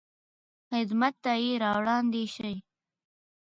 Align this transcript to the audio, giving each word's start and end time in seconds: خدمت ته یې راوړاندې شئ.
خدمت 0.71 1.15
ته 1.23 1.31
یې 1.43 1.53
راوړاندې 1.63 2.23
شئ. 2.35 2.55